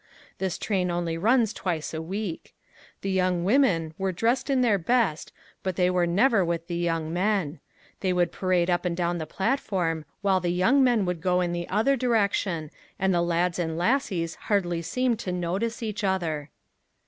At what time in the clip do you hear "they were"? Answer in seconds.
5.75-6.07